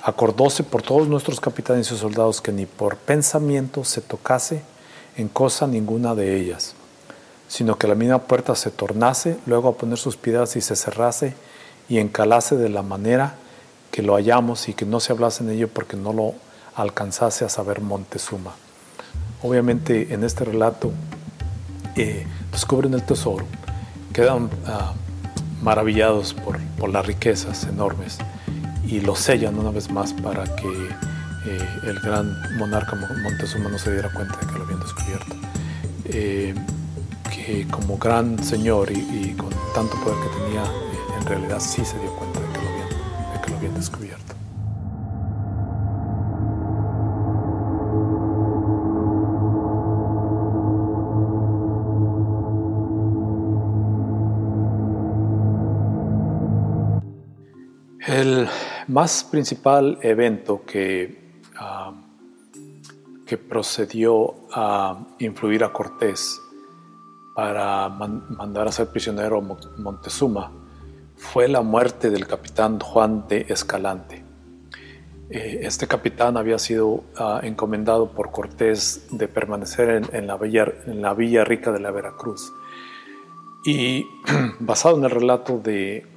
Acordóse 0.03 0.63
por 0.63 0.83
todos 0.83 1.07
nuestros 1.07 1.39
capitanes 1.39 1.91
y 1.91 1.97
soldados 1.97 2.41
que 2.41 2.51
ni 2.51 2.65
por 2.65 2.97
pensamiento 2.97 3.83
se 3.83 4.01
tocase 4.01 4.61
en 5.17 5.29
cosa 5.29 5.65
ninguna 5.65 6.13
de 6.13 6.39
ellas, 6.39 6.75
sino 7.47 7.77
que 7.77 7.87
la 7.87 7.95
misma 7.95 8.19
puerta 8.19 8.55
se 8.55 8.71
tornase, 8.71 9.37
luego 9.45 9.69
a 9.69 9.73
poner 9.73 9.97
sus 9.97 10.17
piedras 10.17 10.55
y 10.55 10.61
se 10.61 10.75
cerrase 10.75 11.33
y 11.89 11.99
encalase 11.99 12.57
de 12.57 12.69
la 12.69 12.83
manera 12.83 13.35
que 13.91 14.01
lo 14.01 14.15
hallamos 14.15 14.69
y 14.69 14.73
que 14.73 14.85
no 14.85 14.99
se 14.99 15.13
hablase 15.13 15.43
en 15.43 15.51
ello 15.51 15.67
porque 15.67 15.97
no 15.97 16.13
lo 16.13 16.35
alcanzase 16.75 17.45
a 17.45 17.49
saber 17.49 17.81
Montezuma. 17.81 18.53
Obviamente 19.41 20.13
en 20.13 20.23
este 20.23 20.43
relato 20.43 20.91
eh, 21.95 22.27
descubren 22.51 22.93
el 22.93 23.03
tesoro, 23.03 23.45
quedan 24.13 24.49
ah, 24.65 24.93
maravillados 25.61 26.33
por, 26.33 26.59
por, 26.77 26.89
las 26.89 27.05
riquezas 27.05 27.63
enormes 27.63 28.17
y 28.85 28.99
lo 28.99 29.15
sellan 29.15 29.57
una 29.57 29.71
vez 29.71 29.89
más 29.89 30.13
para 30.13 30.43
que 30.43 30.89
eh, 31.47 31.69
el 31.83 31.99
gran 31.99 32.57
monarca 32.57 32.95
Montezuma 32.95 33.69
no 33.69 33.79
se 33.79 33.91
diera 33.93 34.11
cuenta 34.13 34.37
de 34.37 34.47
que 34.47 34.53
lo 34.53 34.63
habían 34.63 34.79
descubierto. 34.79 35.35
Eh, 36.05 36.53
que 37.45 37.67
como 37.67 37.97
gran 37.97 38.43
señor 38.43 38.91
y, 38.91 38.99
y 38.99 39.35
con 39.37 39.49
tanto 39.73 39.95
poder 40.03 40.17
que 40.23 40.29
tenía 40.37 40.63
realidad 41.27 41.59
sí 41.59 41.83
se 41.83 41.99
dio 41.99 42.09
cuenta 42.11 42.39
de 42.39 42.47
que 42.47 42.61
lo 42.61 42.69
habían, 42.69 42.89
de 43.33 43.41
que 43.41 43.49
lo 43.49 43.57
habían 43.57 43.73
descubierto. 43.73 44.33
El 58.07 58.47
más 58.87 59.25
principal 59.25 59.99
evento 60.01 60.63
que, 60.65 61.41
ah, 61.57 61.93
que 63.25 63.37
procedió 63.37 64.47
a 64.53 65.07
influir 65.19 65.65
a 65.65 65.73
Cortés 65.73 66.39
para 67.37 67.87
mandar 67.87 68.67
a 68.67 68.71
ser 68.71 68.87
prisionero 68.87 69.37
a 69.37 69.79
Montezuma 69.79 70.51
fue 71.15 71.47
la 71.47 71.61
muerte 71.61 72.09
del 72.09 72.25
capitán 72.25 72.79
Juan 72.79 73.27
de 73.27 73.45
Escalante. 73.47 74.25
Eh, 75.29 75.59
este 75.61 75.85
capitán 75.85 76.35
había 76.35 76.57
sido 76.57 77.03
ah, 77.15 77.39
encomendado 77.43 78.09
por 78.11 78.31
Cortés 78.31 79.05
de 79.11 79.27
permanecer 79.27 80.01
en, 80.11 80.25
la 80.25 81.13
villa, 81.13 81.43
rica 81.43 81.71
de 81.71 81.79
la 81.79 81.91
Veracruz. 81.91 82.51
Y 83.63 84.03
basado 84.59 84.97
en 84.97 85.03
el 85.03 85.11
relato 85.11 85.59
de 85.59 86.07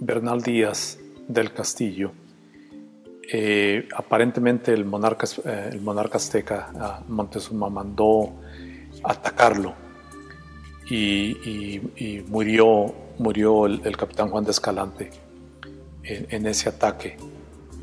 Bernal 0.00 0.40
Díaz 0.40 0.98
del 1.28 1.52
Castillo, 1.52 2.12
eh, 3.30 3.86
aparentemente 3.94 4.72
el 4.72 4.86
monarca, 4.86 5.26
eh, 5.44 5.68
el 5.72 5.82
monarca 5.82 6.16
azteca 6.16 6.70
ah, 6.80 7.02
Montezuma 7.06 7.68
mandó 7.68 8.32
atacarlo 9.02 9.83
y, 10.88 12.22
murió, 12.28 12.94
murió 13.18 13.66
el, 13.66 13.96
capitán 13.96 14.28
Juan 14.30 14.44
de 14.44 14.50
Escalante 14.50 15.10
en, 16.02 16.46
ese 16.46 16.68
ataque. 16.68 17.16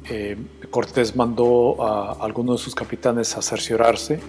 Eh, 0.09 0.37
Cortés 0.69 1.15
mandó 1.15 1.83
a 1.83 2.23
algunos 2.23 2.59
de 2.59 2.63
sus 2.63 2.75
capitanes 2.75 3.35
a 3.37 3.41
cerciorarse, 3.41 4.19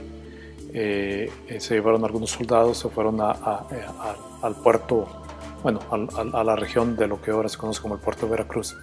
se 0.72 1.74
llevaron 1.74 2.04
algunos 2.04 2.30
soldados, 2.30 2.78
se 2.78 2.88
fueron 2.88 3.20
al 3.20 4.56
puerto, 4.62 5.06
bueno, 5.62 5.80
a 5.90 6.44
la 6.44 6.56
región 6.56 6.96
de 6.96 7.06
lo 7.06 7.20
que 7.20 7.30
ahora 7.30 7.48
se 7.48 7.58
conoce 7.58 7.82
como 7.82 7.94
el 7.94 8.00
puerto 8.00 8.26
de 8.26 8.30
Veracruz 8.30 8.74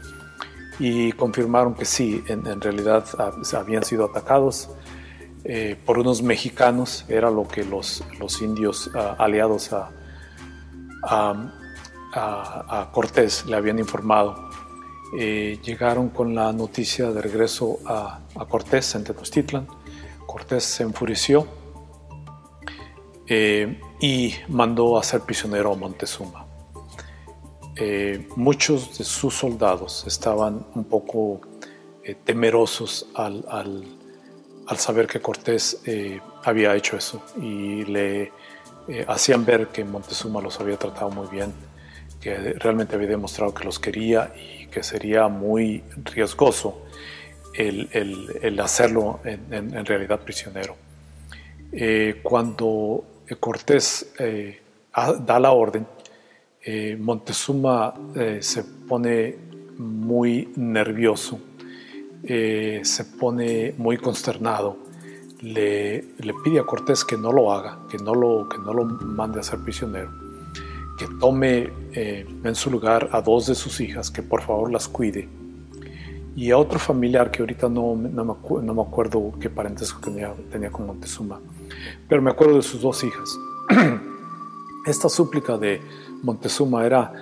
y 0.79 1.11
confirmaron 1.11 1.75
que 1.75 1.85
sí, 1.85 2.23
en, 2.27 2.61
realidad 2.61 3.05
ah, 3.17 3.31
habían 3.57 3.83
sido 3.83 4.05
atacados 4.05 4.69
eh, 5.43 5.77
por 5.85 5.99
unos 5.99 6.21
mexicanos, 6.21 7.05
era 7.07 7.29
lo 7.31 7.47
que 7.47 7.63
los, 7.63 8.03
los 8.19 8.41
indios 8.41 8.89
ah, 8.95 9.15
aliados 9.19 9.71
a, 9.73 9.91
a, 12.13 12.89
Cortés 12.91 13.45
le 13.45 13.55
habían 13.55 13.79
informado. 13.79 14.49
Eh, 15.17 15.59
llegaron 15.63 16.09
con 16.09 16.35
la 16.35 16.51
noticia 16.53 17.11
de 17.11 17.21
regreso 17.21 17.79
a, 17.85 18.19
Cortés 18.47 18.95
en 18.95 19.03
Tenochtitlan. 19.03 19.67
Cortés 20.25 20.63
se 20.63 20.83
enfureció 20.83 21.47
eh, 23.27 23.79
y 23.99 24.33
mandó 24.47 24.97
a 24.97 25.03
ser 25.03 25.21
prisionero 25.21 25.73
a 25.73 25.75
Montezuma. 25.75 26.45
Eh, 27.75 28.27
muchos 28.35 28.97
de 28.97 29.05
sus 29.05 29.33
soldados 29.35 30.03
estaban 30.05 30.65
un 30.75 30.83
poco 30.83 31.41
temerosos 32.25 33.07
al, 33.13 33.98
saber 34.77 35.07
que 35.07 35.19
Cortés 35.19 35.81
eh, 35.85 36.19
había 36.43 36.75
hecho 36.75 36.97
eso 36.97 37.23
y 37.41 37.85
le 37.85 38.31
hacían 39.07 39.45
ver 39.45 39.67
que 39.67 39.83
Montezuma 39.83 40.41
los 40.41 40.59
había 40.59 40.77
tratado 40.77 41.11
muy 41.11 41.27
bien, 41.27 41.53
que 42.19 42.35
realmente 42.53 42.95
había 42.95 43.09
demostrado 43.09 43.53
que 43.53 43.63
los 43.63 43.77
quería 43.77 44.33
y 44.35 44.65
que 44.65 44.81
sería 44.81 45.27
muy 45.27 45.83
riesgoso 46.05 46.85
el, 47.53 48.59
hacerlo 48.59 49.19
en, 49.23 49.85
realidad 49.85 50.19
prisionero. 50.21 50.75
cuando 52.23 53.03
Cortés 53.39 54.11
da 54.15 55.39
la 55.39 55.51
orden, 55.51 55.85
eh, 56.61 56.97
Montezuma 56.99 57.93
eh, 58.15 58.39
se 58.41 58.63
pone 58.63 59.35
muy 59.77 60.51
nervioso, 60.57 61.39
eh, 62.23 62.81
se 62.83 63.05
pone 63.05 63.73
muy 63.77 63.97
consternado, 63.97 64.77
le, 65.41 66.03
pide 66.43 66.59
a 66.59 66.63
Cortés 66.63 67.05
que 67.05 67.17
no 67.17 67.31
lo 67.31 67.51
haga, 67.51 67.79
que 67.89 67.97
no 67.97 68.13
lo, 68.13 68.49
que 68.49 68.57
no 68.57 68.73
lo 68.73 68.85
mande 68.85 69.39
a 69.39 69.43
ser 69.43 69.59
prisionero, 69.59 70.11
que 70.97 71.07
tome 71.19 71.71
en 71.93 72.55
su 72.55 72.69
lugar 72.69 73.09
a 73.13 73.21
dos 73.21 73.47
de 73.47 73.55
sus 73.55 73.79
hijas, 73.79 74.11
que 74.11 74.21
por 74.21 74.41
favor 74.41 74.71
las 74.71 74.87
cuide, 74.87 75.29
y 76.35 76.51
a 76.51 76.57
otro 76.57 76.79
familiar 76.79 77.31
que 77.31 77.41
ahorita 77.41 77.67
no, 77.67 77.95
no, 77.95 78.23
me, 78.23 78.63
no 78.63 78.73
me, 78.73 78.81
acuerdo 78.81 79.33
qué 79.41 79.49
parentesco 79.49 79.99
tenía, 79.99 80.33
tenía 80.49 80.71
con 80.71 80.85
Montezuma, 80.85 81.39
pero 82.07 82.21
me 82.21 82.31
acuerdo 82.31 82.55
de 82.55 82.61
sus 82.61 82.81
dos 82.81 83.03
hijas. 83.03 83.37
Esta 84.85 85.09
súplica 85.09 85.57
de 85.57 85.81
Montezuma 86.23 86.85
era, 86.85 87.13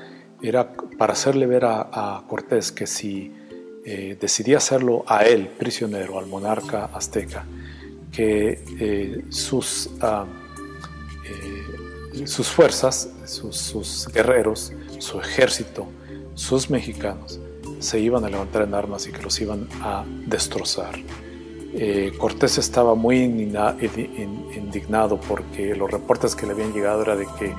era 0.42 0.72
para 0.98 1.14
hacerle 1.14 1.48
ver 1.48 1.66
a, 1.66 2.24
Cortés 2.28 2.72
que 2.72 2.86
si 2.86 3.34
eh, 3.90 4.18
decidía 4.20 4.58
hacerlo 4.58 5.06
a 5.08 5.24
él, 5.24 5.48
prisionero, 5.48 6.20
al 6.20 6.26
monarca 6.26 6.90
azteca, 6.94 7.46
que 8.12 8.62
eh, 8.82 9.24
sus, 9.30 9.90
ah, 10.02 10.26
eh, 11.24 12.28
sus 12.28 12.50
fuerzas, 12.50 13.10
sus, 13.24 14.10
guerreros, 14.14 14.74
su 15.00 15.22
ejército, 15.22 15.88
sus 16.34 16.70
mexicanos, 16.70 17.40
se 17.80 18.02
iban 18.02 18.26
a 18.26 18.30
levantar 18.30 18.64
en 18.64 18.74
armas 18.74 19.08
y 19.08 19.14
que 19.14 19.22
los 19.22 19.40
iban 19.40 19.70
a 19.82 20.04
destrozar. 20.26 21.00
Cortés 22.18 22.58
estaba 22.58 22.94
muy 22.94 23.20
indignado 23.20 25.18
porque 25.30 25.76
los 25.76 25.90
reportes 25.90 26.36
que 26.36 26.46
le 26.46 26.52
habían 26.52 26.74
llegado 26.74 27.04
era 27.04 27.16
de 27.16 27.26
que 27.40 27.54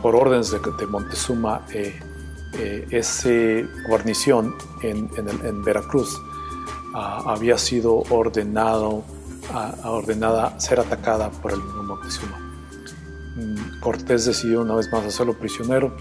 por 0.00 0.14
órdenes 0.14 0.52
de, 0.52 0.86
Montezuma, 0.86 1.66
eh, 2.54 2.56
eh, 2.58 2.86
esa 2.90 3.28
guarnición 3.88 4.54
en, 4.82 5.62
Veracruz 5.62 6.20
ah, 6.94 7.22
había 7.26 7.58
sido 7.58 8.04
ordenado, 8.10 9.04
ah, 9.52 9.74
ordenada 9.84 10.58
ser 10.58 10.80
atacada 10.80 11.30
por 11.30 11.52
el 11.52 11.62
mismo 11.62 11.82
Montezuma. 11.82 12.38
Mm, 13.36 13.80
Cortés 13.80 14.24
decidió 14.24 14.62
una 14.62 14.74
vez 14.74 14.90
más 14.90 15.04
hacerlo 15.04 15.34
prisionero. 15.34 15.94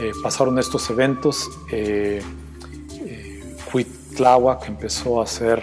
Eh, 0.00 0.12
pasaron 0.22 0.58
estos 0.58 0.88
eventos. 0.90 1.48
Eh, 1.70 2.22
que 4.60 4.66
empezó 4.66 5.20
a 5.20 5.24
hacer, 5.24 5.62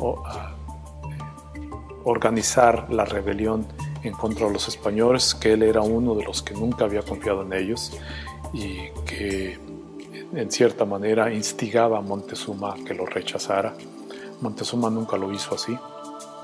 a, 0.00 0.54
organizar 2.04 2.86
la 2.90 3.04
rebelión 3.04 3.66
en 4.02 4.12
contra 4.14 4.46
de 4.46 4.52
los 4.52 4.68
españoles, 4.68 5.34
que 5.34 5.52
él 5.52 5.62
era 5.62 5.82
uno 5.82 6.14
de 6.14 6.24
los 6.24 6.42
que 6.42 6.54
nunca 6.54 6.84
había 6.84 7.02
confiado 7.02 7.42
en 7.42 7.52
ellos 7.52 7.92
y 8.52 8.90
que 9.06 9.58
en 10.34 10.50
cierta 10.50 10.84
manera 10.84 11.32
instigaba 11.32 11.98
a 11.98 12.00
Montezuma 12.00 12.76
que 12.86 12.94
lo 12.94 13.06
rechazara. 13.06 13.74
Montezuma 14.40 14.90
nunca 14.90 15.16
lo 15.16 15.32
hizo 15.32 15.54
así, 15.54 15.76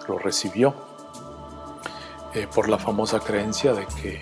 lo 0.08 0.18
recibió 0.18 0.75
eh, 2.34 2.46
por 2.52 2.68
la 2.68 2.78
famosa 2.78 3.20
creencia 3.20 3.72
de 3.72 3.86
que, 4.00 4.20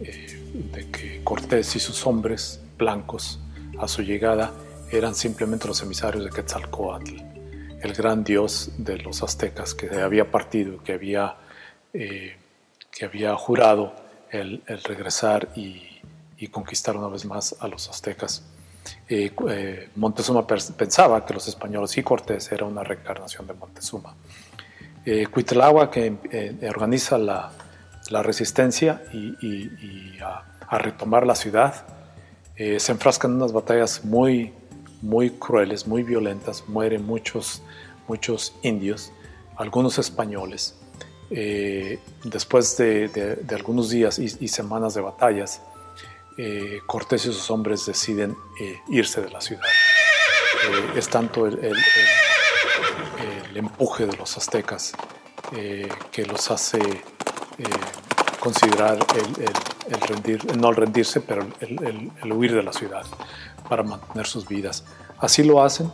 eh, 0.00 0.52
de 0.72 0.90
que 0.90 1.22
Cortés 1.22 1.76
y 1.76 1.80
sus 1.80 2.06
hombres 2.06 2.60
blancos 2.78 3.40
a 3.78 3.88
su 3.88 4.02
llegada 4.02 4.52
eran 4.90 5.14
simplemente 5.14 5.66
los 5.66 5.82
emisarios 5.82 6.24
de 6.24 6.30
Quetzalcoatl, 6.30 7.16
el 7.82 7.92
gran 7.92 8.24
dios 8.24 8.70
de 8.78 8.98
los 8.98 9.22
aztecas 9.22 9.74
que 9.74 9.90
había 10.00 10.30
partido, 10.30 10.82
que 10.82 10.92
había 10.92 11.36
eh, 11.92 12.36
que 12.96 13.04
había 13.04 13.36
jurado 13.36 13.92
el, 14.30 14.62
regresar 14.84 15.50
y, 15.54 15.92
conquistar 16.50 16.96
una 16.96 17.08
vez 17.08 17.24
más 17.24 17.56
a 17.60 17.68
los 17.68 17.88
aztecas. 17.88 18.44
Eh, 19.08 19.32
eh, 19.48 19.88
Montezuma 19.96 20.46
pensaba 20.46 21.24
que 21.26 21.34
los 21.34 21.48
españoles 21.48 21.96
y 21.98 22.02
Cortés 22.02 22.52
era 22.52 22.64
una 22.64 22.84
reencarnación 22.84 23.46
de 23.46 23.54
Montezuma. 23.54 24.14
Eh, 25.04 25.26
que 25.90 26.16
eh, 26.30 26.68
organiza 26.68 27.18
la, 27.18 27.50
resistencia 28.22 29.02
y, 29.12 30.18
a, 30.20 30.78
retomar 30.78 31.26
la 31.26 31.34
ciudad, 31.34 31.86
se 32.56 32.92
enfrasca 32.92 33.28
en 33.28 33.34
unas 33.34 33.52
batallas 33.52 34.04
muy, 34.04 34.52
muy 35.02 35.30
crueles, 35.30 35.86
muy 35.86 36.02
violentas, 36.02 36.64
mueren 36.68 37.04
muchos, 37.04 37.62
muchos 38.08 38.54
indios, 38.62 39.12
algunos 39.56 39.98
españoles. 39.98 40.76
Eh, 41.30 41.98
después 42.22 42.76
de, 42.76 43.38
algunos 43.50 43.90
días 43.90 44.18
y, 44.18 44.48
semanas 44.48 44.94
de 44.94 45.00
batallas, 45.00 45.60
eh, 46.38 46.80
Cortés 46.86 47.24
y 47.26 47.32
sus 47.32 47.50
hombres 47.50 47.86
deciden 47.86 48.36
eh, 48.60 48.78
irse 48.88 49.20
de 49.20 49.30
la 49.30 49.40
ciudad. 49.40 49.64
es 50.94 51.08
tanto 51.08 51.46
el, 51.46 51.76
empuje 53.54 54.06
de 54.06 54.14
los 54.16 54.36
aztecas 54.36 54.92
que 56.12 56.26
los 56.26 56.50
hace 56.50 56.78
considerar 58.38 58.98
el, 59.88 60.00
rendir, 60.02 60.56
no 60.56 60.68
el 60.68 60.76
rendirse, 60.76 61.22
pero 61.22 61.48
el, 61.60 62.32
huir 62.32 62.54
de 62.54 62.62
la 62.62 62.72
ciudad 62.72 63.04
para 63.68 63.82
mantener 63.82 64.26
sus 64.26 64.46
vidas. 64.46 64.84
Así 65.18 65.42
lo 65.42 65.62
hacen, 65.62 65.90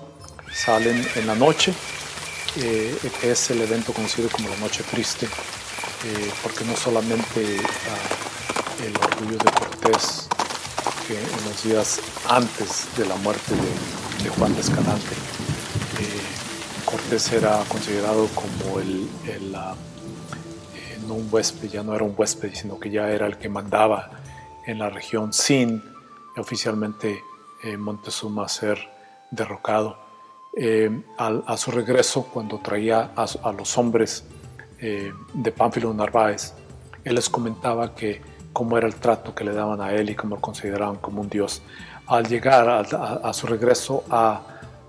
salen 0.53 1.07
en 1.15 1.27
la 1.29 1.37
noche 1.37 1.73
eh, 2.57 2.95
es 3.23 3.51
el 3.51 3.63
evento 3.63 3.95
conocido 3.95 4.29
como 4.29 4.49
la 4.51 4.57
Noche 4.57 4.85
Triste, 4.91 5.27
eh, 5.27 6.31
porque 6.43 6.65
no 6.65 6.77
solamente 6.77 7.57
ah, 7.89 8.85
el 8.85 8.95
orgullo 8.95 9.39
de 9.39 9.51
Cortés, 9.51 10.29
que 11.09 11.15
en 11.19 11.45
los 11.49 11.63
días 11.63 12.01
antes 12.29 12.89
de 12.97 13.07
la 13.07 13.17
muerte 13.17 13.55
de, 13.55 14.29
Juan 14.31 14.55
de 14.55 14.61
Escalante, 14.61 15.15
eh, 15.99 16.85
Cortés 16.85 17.33
era 17.33 17.65
considerado 17.69 18.29
como 18.29 18.81
el, 18.81 19.09
el 19.29 19.53
no 21.07 21.15
un 21.15 21.29
huésped, 21.31 21.71
ya 21.71 21.83
no 21.83 21.95
era 21.95 22.05
un 22.05 22.15
huésped, 22.17 22.55
sino 22.55 22.79
que 22.79 22.91
ya 22.91 23.11
era 23.11 23.27
el 23.27 23.39
que 23.39 23.49
mandaba 23.49 24.11
en 24.67 24.79
la 24.79 24.91
región 24.91 25.33
sin 25.33 25.83
oficialmente 26.37 27.23
Montezuma 27.79 28.49
ser 28.49 28.91
derrocado. 29.31 30.02
Eh, 30.55 30.91
a, 31.17 31.57
su 31.57 31.71
regreso, 31.71 32.25
cuando 32.33 32.59
traía 32.59 33.13
a, 33.17 33.53
los 33.53 33.79
hombres 33.79 34.25
eh, 34.79 35.13
de 35.33 35.53
Pánfilo 35.53 35.93
Narváez, 35.95 36.53
él 37.05 37.15
les 37.15 37.29
comentaba 37.29 37.95
que 37.95 38.21
cómo 38.53 38.77
era 38.77 38.87
el 38.87 38.97
trato 38.97 39.35
que 39.35 39.45
le 39.45 39.53
daban 39.53 39.81
a 39.81 39.93
él 39.93 40.11
y 40.11 40.15
cómo 40.15 40.37
lo 40.37 40.43
consideraban 40.43 40.97
como 40.97 41.23
un 41.23 41.29
dios. 41.29 41.63
Al 42.07 42.27
llegar 42.27 42.69
a, 42.69 43.33
su 43.33 43.47
regreso 43.47 44.05
a, 44.11 44.43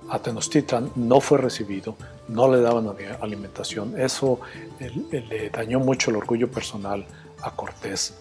a 0.10 0.20
Tenochtitlan, 0.20 0.91
no 0.96 1.22
fue 1.22 1.38
recibido, 1.38 1.96
no 2.27 2.51
le 2.51 2.60
daban 2.60 2.89
alimentación. 3.22 4.00
Eso 4.00 4.39
le 4.79 5.50
dañó 5.50 5.79
mucho 5.79 6.12
el 6.12 6.17
orgullo 6.17 6.50
personal 6.51 7.05
a 7.41 7.51
Cortés 7.51 8.15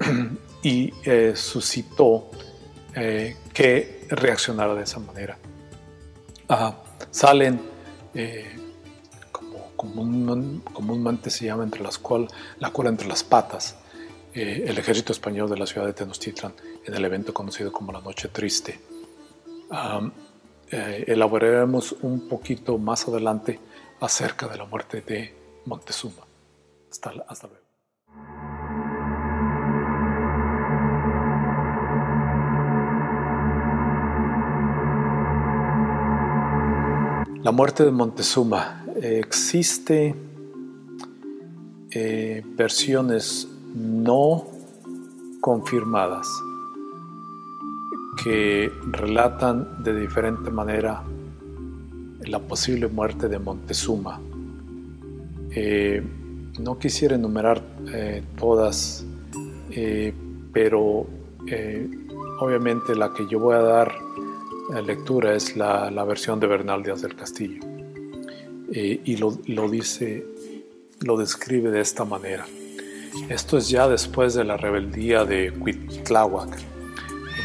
y 0.62 0.92
eh, 1.04 1.32
suscitó 1.34 2.30
eh, 2.94 3.36
que 3.52 4.06
reaccionara 4.10 4.74
de 4.74 4.84
esa 4.84 5.00
manera. 5.00 5.36
Salen, 7.10 7.60
eh, 8.14 8.56
como 9.32 9.70
comúnmente 9.74 11.30
se 11.30 11.46
llama, 11.46 11.64
entre 11.64 11.82
las 11.82 11.98
cual, 11.98 12.28
la 12.58 12.72
cola 12.72 12.90
entre 12.90 13.08
las 13.08 13.24
patas, 13.24 13.76
el 14.32 14.78
ejército 14.78 15.12
español 15.12 15.50
de 15.50 15.56
la 15.56 15.66
ciudad 15.66 15.86
de 15.86 15.92
Tenochtitlan 15.92 16.52
en 16.84 16.94
el 16.94 17.04
evento 17.04 17.34
conocido 17.34 17.72
como 17.72 17.90
la 17.92 18.00
Noche 18.00 18.28
Triste. 18.28 18.80
elaboraremos 20.70 21.92
un 22.02 22.28
poquito 22.28 22.78
más 22.78 23.08
adelante 23.08 23.58
acerca 24.00 24.46
de 24.46 24.56
la 24.56 24.64
muerte 24.66 25.00
de 25.00 25.34
Montezuma. 25.66 26.24
Hasta, 26.90 27.12
hasta 27.28 27.46
luego. 27.48 27.69
La 37.42 37.52
muerte 37.52 37.86
de 37.86 37.90
Montezuma. 37.90 38.84
existe 39.00 40.14
eh, 41.90 42.44
versiones 42.54 43.48
no 43.74 44.44
confirmadas 45.40 46.28
que 48.22 48.70
relatan 48.90 49.82
de 49.82 49.98
diferente 49.98 50.50
manera 50.50 51.02
la 52.26 52.40
posible 52.40 52.88
muerte 52.88 53.26
de 53.26 53.38
Montezuma. 53.38 54.20
Eh, 55.50 56.02
no 56.58 56.78
quisiera 56.78 57.14
enumerar 57.14 57.62
eh, 57.90 58.22
todas, 58.38 59.02
pero 60.52 61.06
obviamente 62.40 62.94
la 62.94 63.14
que 63.14 63.26
yo 63.26 63.38
voy 63.38 63.54
a 63.54 63.62
dar 63.62 64.09
lectura 64.78 65.34
es 65.34 65.56
la, 65.56 66.04
versión 66.04 66.38
de 66.38 66.46
Bernal 66.46 66.82
Díaz 66.82 67.02
del 67.02 67.16
Castillo. 67.16 67.62
Eh, 68.72 69.00
y 69.04 69.16
lo, 69.16 69.32
dice, 69.68 70.24
lo 71.00 71.16
describe 71.16 71.70
de 71.70 71.80
esta 71.80 72.04
manera. 72.04 72.46
Esto 73.28 73.58
es 73.58 73.68
ya 73.68 73.88
después 73.88 74.34
de 74.34 74.44
la 74.44 74.56
rebeldía 74.56 75.24
de 75.24 75.52
Cuitláhuac 75.52 76.56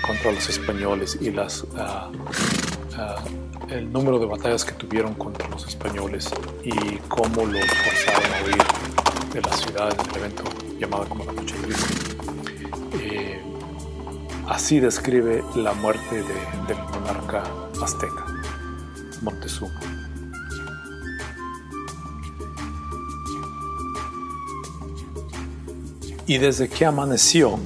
contra 0.06 0.32
los 0.32 0.48
españoles 0.50 1.18
y 1.20 1.32
las, 1.32 1.66
ah, 1.78 2.12
ah, 2.96 3.24
el 3.70 3.92
número 3.92 4.20
de 4.20 4.28
batallas 4.28 4.64
que 4.64 4.74
tuvieron 4.74 5.16
contra 5.16 5.50
los 5.50 5.68
españoles 5.68 6.30
y 6.64 6.98
cómo 7.08 7.46
los 7.48 7.66
forzaron 7.66 8.34
a 8.34 8.46
huir 8.46 9.34
de 9.34 9.42
la 9.42 9.58
ciudad 9.58 10.00
en 10.00 10.10
el 10.12 10.16
evento 10.18 10.44
llamado 10.80 11.10
como 11.10 11.26
la 11.26 11.32
Noche 11.32 11.56
Triste. 11.64 11.88
Eh, 13.02 13.42
Así 14.48 14.80
describe 14.80 15.44
la 15.56 15.74
muerte 15.74 16.18
del 16.18 16.78
azteca, 17.82 18.26
Montezuma. 19.22 19.80
Y 26.28 26.40
desde 26.40 26.68
que 26.68 26.86
amaneció, 26.86 27.60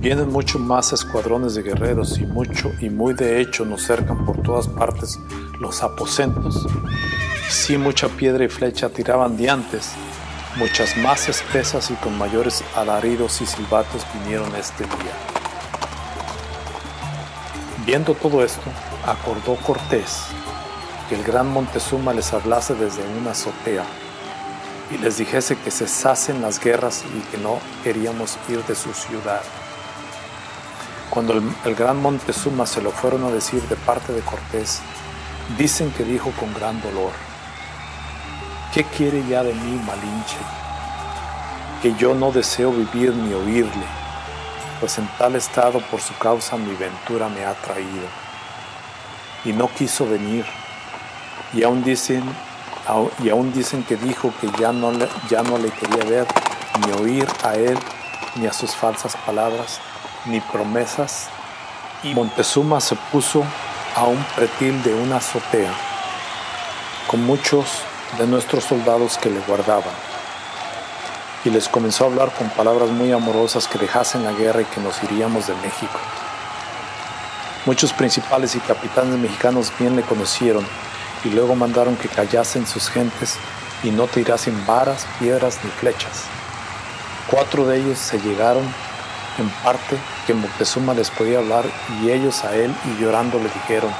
vienen 0.00 0.30
mucho 0.30 0.58
más 0.58 0.92
escuadrones 0.92 1.54
de 1.54 1.62
guerreros 1.62 2.18
y 2.18 2.26
mucho 2.26 2.72
y 2.80 2.90
muy 2.90 3.14
de 3.14 3.40
hecho 3.40 3.64
nos 3.64 3.86
cercan 3.86 4.26
por 4.26 4.42
todas 4.42 4.66
partes 4.66 5.18
los 5.60 5.82
aposentos. 5.82 6.66
Sí 7.48 7.78
mucha 7.78 8.08
piedra 8.08 8.44
y 8.44 8.48
flecha 8.48 8.88
tiraban 8.88 9.36
diantes, 9.36 9.92
muchas 10.56 10.96
más 10.96 11.28
espesas 11.28 11.90
y 11.90 11.94
con 11.94 12.18
mayores 12.18 12.64
alaridos 12.74 13.40
y 13.40 13.46
silbatos 13.46 14.04
vinieron 14.14 14.54
este 14.56 14.84
día. 14.84 15.33
Viendo 17.86 18.14
todo 18.14 18.42
esto, 18.42 18.62
acordó 19.06 19.56
Cortés 19.56 20.28
que 21.06 21.16
el 21.16 21.22
gran 21.22 21.46
Montezuma 21.52 22.14
les 22.14 22.32
hablase 22.32 22.74
desde 22.74 23.02
una 23.20 23.32
azotea 23.32 23.84
y 24.90 24.96
les 24.96 25.18
dijese 25.18 25.56
que 25.56 25.70
cesasen 25.70 26.40
las 26.40 26.58
guerras 26.58 27.04
y 27.14 27.20
que 27.30 27.36
no 27.36 27.58
queríamos 27.82 28.38
ir 28.48 28.64
de 28.64 28.74
su 28.74 28.94
ciudad. 28.94 29.42
Cuando 31.10 31.34
el, 31.34 31.74
gran 31.74 32.00
Montezuma 32.00 32.64
se 32.64 32.80
lo 32.80 32.90
fueron 32.90 33.22
a 33.24 33.30
decir 33.30 33.60
de 33.68 33.76
parte 33.76 34.14
de 34.14 34.22
Cortés, 34.22 34.80
dicen 35.58 35.90
que 35.90 36.04
dijo 36.04 36.32
con 36.40 36.54
gran 36.54 36.80
dolor, 36.80 37.12
¿qué 38.72 38.84
quiere 38.84 39.22
ya 39.28 39.42
de 39.42 39.52
mí 39.52 39.78
Malinche? 39.86 40.38
Que 41.82 41.94
yo 41.96 42.14
no 42.14 42.32
deseo 42.32 42.72
vivir 42.72 43.14
ni 43.14 43.34
oírle 43.34 44.03
en 44.84 45.08
tal 45.18 45.34
estado 45.34 45.80
por 45.90 46.00
su 46.00 46.14
causa 46.18 46.56
mi 46.56 46.74
ventura 46.74 47.28
me 47.28 47.44
ha 47.44 47.54
traído. 47.54 48.06
Y 49.44 49.52
no 49.52 49.68
quiso 49.68 50.06
venir. 50.06 50.44
Y 51.54 51.62
aún 51.62 51.82
dicen, 51.82 52.22
y 53.22 53.30
aún 53.30 53.52
dicen 53.52 53.82
que 53.82 53.96
dijo 53.96 54.32
que 54.40 54.48
ya 54.60 54.72
no, 54.72 54.92
le, 54.92 55.08
ya 55.30 55.42
no 55.42 55.56
le 55.56 55.70
quería 55.70 56.04
ver, 56.04 56.26
ni 56.84 56.92
oír 56.92 57.26
a 57.42 57.54
él, 57.54 57.78
ni 58.36 58.46
a 58.46 58.52
sus 58.52 58.74
falsas 58.74 59.16
palabras, 59.24 59.80
ni 60.26 60.40
promesas. 60.40 61.28
Y 62.02 62.14
Montezuma 62.14 62.80
se 62.80 62.96
puso 63.10 63.42
a 63.96 64.04
un 64.04 64.22
pretil 64.36 64.82
de 64.82 64.94
una 64.94 65.16
azotea, 65.16 65.72
con 67.06 67.24
muchos 67.24 67.82
de 68.18 68.26
nuestros 68.26 68.64
soldados 68.64 69.16
que 69.16 69.30
le 69.30 69.40
guardaban 69.40 70.13
y 71.44 71.50
les 71.50 71.68
comenzó 71.68 72.04
a 72.04 72.06
hablar 72.08 72.32
con 72.32 72.48
palabras 72.50 72.88
muy 72.90 73.12
amorosas 73.12 73.68
que 73.68 73.78
dejasen 73.78 74.24
la 74.24 74.32
guerra 74.32 74.62
y 74.62 74.64
que 74.64 74.80
nos 74.80 75.02
iríamos 75.02 75.46
de 75.46 75.54
México. 75.56 75.98
Muchos 77.66 77.92
principales 77.92 78.54
y 78.56 78.60
capitanes 78.60 79.18
mexicanos 79.18 79.72
bien 79.78 79.96
le 79.96 80.02
conocieron 80.02 80.66
y 81.24 81.30
luego 81.30 81.54
mandaron 81.54 81.96
que 81.96 82.08
callasen 82.08 82.66
sus 82.66 82.88
gentes 82.88 83.36
y 83.82 83.90
no 83.90 84.06
tirasen 84.06 84.66
varas, 84.66 85.06
piedras 85.18 85.58
ni 85.62 85.70
flechas. 85.70 86.24
Cuatro 87.30 87.66
de 87.66 87.78
ellos 87.78 87.98
se 87.98 88.18
llegaron 88.18 88.64
en 89.38 89.48
parte 89.62 89.98
que 90.26 90.34
Moctezuma 90.34 90.94
les 90.94 91.10
podía 91.10 91.38
hablar 91.38 91.64
y 92.02 92.10
ellos 92.10 92.44
a 92.44 92.54
él 92.54 92.74
y 92.84 93.02
llorando 93.02 93.38
le 93.38 93.48
dijeron, 93.48 93.90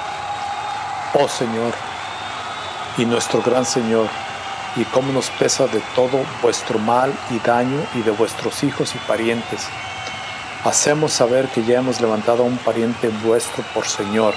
Oh 1.15 1.29
Señor, 1.29 1.75
y 2.97 3.05
nuestro 3.05 3.43
gran 3.43 3.65
Señor, 3.65 4.09
y 4.77 4.85
cómo 4.85 5.13
nos 5.13 5.31
pesa 5.31 5.67
de 5.67 5.81
todo 5.95 6.25
vuestro 6.43 6.79
mal 6.79 7.13
y 7.31 7.39
daño 7.39 7.81
y 7.95 8.03
de 8.03 8.11
vuestros 8.11 8.63
hijos 8.65 8.95
y 8.95 8.99
parientes. 8.99 9.67
Hacemos 10.65 11.13
saber 11.13 11.49
que 11.49 11.63
ya 11.63 11.79
hemos 11.79 12.01
levantado 12.01 12.43
a 12.43 12.47
un 12.47 12.57
pariente 12.59 13.09
vuestro 13.23 13.63
por 13.75 13.87
Señor, 13.87 14.35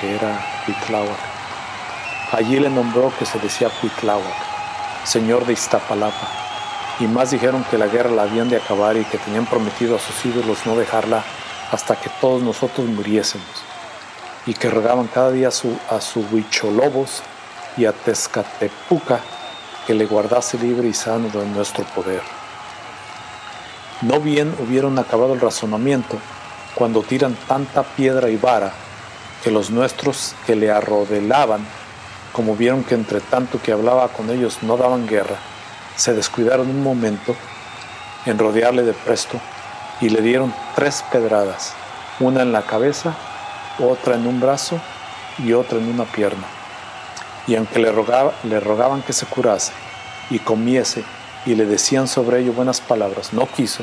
que 0.00 0.14
era 0.14 0.62
Cuitláhuac. 0.66 1.18
Allí 2.32 2.60
le 2.60 2.70
nombró 2.70 3.12
que 3.18 3.24
se 3.24 3.38
decía 3.38 3.70
Cuitláhuac, 3.80 4.36
Señor 5.04 5.46
de 5.46 5.54
Iztapalapa. 5.54 6.28
Y 7.00 7.06
más 7.06 7.30
dijeron 7.30 7.64
que 7.70 7.78
la 7.78 7.86
guerra 7.86 8.10
la 8.10 8.22
habían 8.22 8.48
de 8.48 8.56
acabar 8.56 8.96
y 8.96 9.04
que 9.04 9.18
tenían 9.18 9.46
prometido 9.46 9.96
a 9.96 10.00
sus 10.00 10.26
ídolos 10.26 10.66
no 10.66 10.76
dejarla 10.76 11.24
hasta 11.70 11.96
que 11.96 12.10
todos 12.20 12.42
nosotros 12.42 12.86
muriésemos. 12.86 13.46
Y 14.46 14.54
que 14.54 14.68
rogaban 14.68 15.06
cada 15.06 15.30
día 15.30 15.48
a 15.48 15.52
su, 15.52 15.78
a 15.90 16.00
su 16.00 16.20
huicholobos 16.30 17.22
y 17.76 17.84
a 17.84 17.92
Tezcatepuca 17.92 19.20
que 19.88 19.94
le 19.94 20.04
guardase 20.04 20.58
libre 20.58 20.88
y 20.88 20.92
sano 20.92 21.30
de 21.30 21.46
nuestro 21.46 21.82
poder. 21.84 22.20
No 24.02 24.20
bien 24.20 24.54
hubieron 24.58 24.98
acabado 24.98 25.32
el 25.32 25.40
razonamiento 25.40 26.18
cuando 26.74 27.02
tiran 27.02 27.34
tanta 27.48 27.82
piedra 27.82 28.28
y 28.28 28.36
vara 28.36 28.70
que 29.42 29.50
los 29.50 29.70
nuestros 29.70 30.34
que 30.46 30.56
le 30.56 30.70
arrodelaban, 30.70 31.64
como 32.32 32.54
vieron 32.54 32.84
que 32.84 32.96
entre 32.96 33.20
tanto 33.20 33.62
que 33.62 33.72
hablaba 33.72 34.08
con 34.08 34.28
ellos 34.28 34.58
no 34.62 34.76
daban 34.76 35.08
guerra, 35.08 35.36
se 35.96 36.12
descuidaron 36.12 36.68
un 36.68 36.82
momento 36.82 37.34
en 38.26 38.38
rodearle 38.38 38.82
de 38.82 38.92
presto 38.92 39.40
y 40.02 40.10
le 40.10 40.20
dieron 40.20 40.54
tres 40.74 41.02
pedradas, 41.10 41.72
una 42.20 42.42
en 42.42 42.52
la 42.52 42.62
cabeza, 42.62 43.16
otra 43.78 44.16
en 44.16 44.26
un 44.26 44.38
brazo 44.38 44.78
y 45.38 45.54
otra 45.54 45.78
en 45.78 45.88
una 45.88 46.04
pierna 46.04 46.57
y 47.48 47.56
aunque 47.56 47.80
le, 47.80 47.90
rogaba, 47.90 48.34
le 48.44 48.60
rogaban 48.60 49.02
que 49.02 49.12
se 49.12 49.26
curase 49.26 49.72
y 50.30 50.38
comiese 50.38 51.02
y 51.46 51.54
le 51.54 51.64
decían 51.64 52.06
sobre 52.06 52.40
ello 52.40 52.52
buenas 52.52 52.80
palabras. 52.80 53.32
No 53.32 53.48
quiso. 53.48 53.82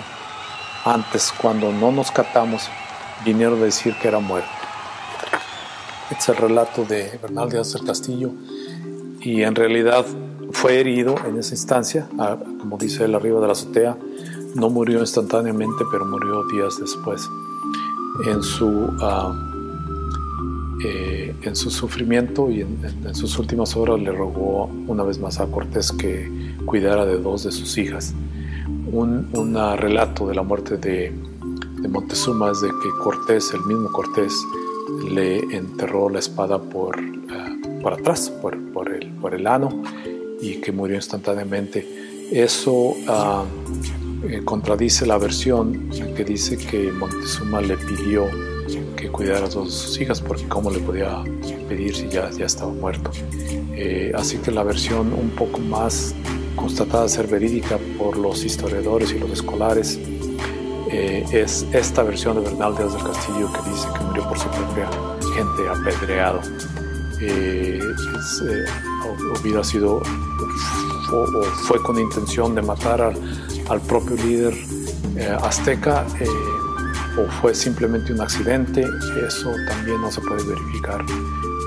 Antes, 0.85 1.33
cuando 1.35 1.71
no 1.71 1.91
nos 1.91 2.11
catamos, 2.11 2.69
vinieron 3.25 3.59
a 3.59 3.65
decir 3.65 3.95
que 3.95 4.07
era 4.07 4.19
muerto. 4.19 4.47
Este 6.11 6.21
es 6.21 6.29
el 6.29 6.35
relato 6.37 6.85
de 6.85 7.17
Bernal 7.19 7.49
Díaz 7.49 7.73
del 7.73 7.83
Castillo 7.83 8.29
y 9.19 9.41
en 9.41 9.55
realidad 9.55 10.05
fue 10.51 10.79
herido 10.79 11.15
en 11.25 11.39
esa 11.39 11.55
instancia, 11.55 12.07
como 12.59 12.77
dice 12.77 13.05
él 13.05 13.15
arriba 13.15 13.39
de 13.41 13.47
la 13.47 13.53
azotea, 13.53 13.97
no 14.53 14.69
murió 14.69 14.99
instantáneamente, 14.99 15.83
pero 15.91 16.05
murió 16.05 16.43
días 16.45 16.79
después. 16.79 17.27
En 18.27 18.43
su, 18.43 18.95
ah, 19.01 19.33
eh, 20.83 21.33
en 21.43 21.55
su 21.55 21.71
sufrimiento 21.71 22.51
y 22.51 22.61
en, 22.61 23.15
sus 23.15 23.39
últimas 23.39 23.75
horas 23.77 23.99
le 23.99 24.11
rogó 24.11 24.65
una 24.87 25.03
vez 25.03 25.19
más 25.19 25.39
a 25.39 25.47
Cortés 25.47 25.91
que 25.91 26.29
cuidara 26.65 27.05
de 27.05 27.17
dos 27.17 27.43
de 27.43 27.51
sus 27.51 27.77
hijas. 27.77 28.13
Un, 28.91 29.31
relato 29.77 30.27
de 30.27 30.35
la 30.35 30.43
muerte 30.43 30.77
de, 30.77 31.13
de 31.81 31.87
Montezuma 31.87 32.51
es 32.51 32.61
de 32.61 32.69
que 32.69 32.89
Cortés, 33.01 33.53
el 33.53 33.61
mismo 33.65 33.89
Cortés, 33.91 34.33
le 35.09 35.39
enterró 35.55 36.09
la 36.09 36.19
espada 36.19 36.61
por, 36.61 36.97
ah, 37.29 37.55
por 37.81 37.93
atrás, 37.93 38.29
por, 38.29 38.59
por, 38.71 38.91
el, 38.91 39.09
por 39.13 39.33
el 39.33 39.47
ano, 39.47 39.83
y 40.41 40.55
que 40.61 40.71
murió 40.71 40.95
instantáneamente. 40.95 41.87
Eso 42.31 42.95
ah, 43.07 43.45
eh, 44.27 44.41
contradice 44.43 45.05
la 45.05 45.17
versión 45.17 45.89
que 46.15 46.23
dice 46.23 46.57
que 46.57 46.91
Montezuma 46.91 47.61
le 47.61 47.77
pidió 47.77 48.27
que 48.95 49.09
cuidara 49.09 49.45
a 49.45 49.49
todas 49.49 49.73
sus 49.73 49.99
hijas, 49.99 50.21
porque 50.21 50.47
cómo 50.47 50.69
le 50.69 50.79
podía 50.79 51.23
pedir 51.67 51.95
si 51.95 52.07
ya, 52.09 52.29
ya 52.31 52.45
estaba 52.45 52.71
muerto. 52.71 53.11
Eh, 53.75 54.11
así 54.15 54.37
que 54.37 54.51
la 54.51 54.63
versión 54.63 55.13
un 55.13 55.29
poco 55.31 55.59
más 55.59 56.15
constatada 56.55 57.07
ser 57.09 57.27
verídica 57.27 57.77
por 57.97 58.17
los 58.17 58.43
historiadores 58.43 59.11
y 59.11 59.19
los 59.19 59.31
escolares 59.31 59.99
eh, 60.91 61.25
es 61.31 61.65
esta 61.73 62.03
versión 62.03 62.35
de 62.35 62.49
Bernal 62.49 62.75
Díaz 62.77 62.93
del 62.93 63.03
Castillo 63.03 63.51
que 63.51 63.69
dice 63.69 63.87
que 63.93 64.03
murió 64.05 64.27
por 64.29 64.37
su 64.37 64.47
propia 64.49 64.89
gente 65.35 65.69
apedreado. 65.69 66.41
Eh, 67.21 67.79
eh, 67.79 68.65
hubiera 69.41 69.63
sido 69.63 70.01
o, 71.11 71.43
fue 71.67 71.81
con 71.81 71.99
intención 71.99 72.55
de 72.55 72.61
matar 72.61 73.01
al, 73.01 73.81
propio 73.81 74.15
líder 74.15 74.53
azteca 75.41 76.05
o 77.17 77.29
fue 77.41 77.53
simplemente 77.53 78.13
un 78.13 78.21
accidente, 78.21 78.85
eso 79.25 79.51
también 79.67 80.01
no 80.01 80.11
se 80.11 80.21
puede 80.21 80.43
verificar. 80.43 81.03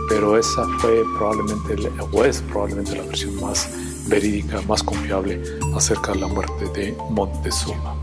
Pero 0.08 0.38
esa 0.38 0.64
fue 0.78 1.04
probablemente, 1.16 1.90
o 2.12 2.24
es 2.24 2.40
probablemente 2.42 2.96
la 2.96 3.04
versión 3.04 3.40
más 3.40 3.68
verídica, 4.06 4.60
más 4.62 4.82
confiable 4.82 5.42
acerca 5.74 6.12
de 6.12 6.20
la 6.20 6.28
muerte 6.28 6.64
de 6.74 6.96
Montezuma. 7.10 7.94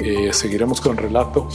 Eh, 0.00 0.32
seguiremos 0.32 0.80
con 0.80 0.96
el 0.96 1.04
relato. 1.04 1.48